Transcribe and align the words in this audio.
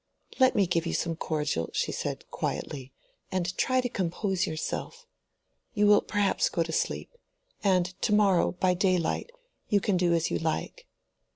"Let 0.39 0.55
me 0.55 0.65
give 0.65 0.87
you 0.87 0.95
some 0.95 1.15
cordial," 1.15 1.69
she 1.73 1.91
said, 1.91 2.25
quietly, 2.31 2.91
"and 3.31 3.55
try 3.55 3.81
to 3.81 3.87
compose 3.87 4.47
yourself. 4.47 5.05
You 5.75 5.85
will 5.85 6.01
perhaps 6.01 6.49
go 6.49 6.63
to 6.63 6.71
sleep. 6.71 7.15
And 7.63 7.85
to 8.01 8.11
morrow 8.11 8.53
by 8.53 8.73
daylight 8.73 9.31
you 9.69 9.79
can 9.79 9.97
do 9.97 10.15
as 10.15 10.31
you 10.31 10.39
like." 10.39 10.87